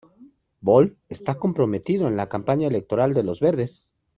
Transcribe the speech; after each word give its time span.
Böll 0.63 0.97
está 1.09 1.35
comprometido 1.35 2.07
en 2.07 2.17
la 2.17 2.27
campaña 2.27 2.65
electoral 2.67 3.13
de 3.13 3.21
los 3.21 3.39
Verdes. 3.39 3.93